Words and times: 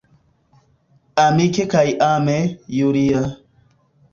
Amike 1.25 1.63
kaj 1.75 1.85
ame, 2.09 2.39
Julia. 2.79 3.23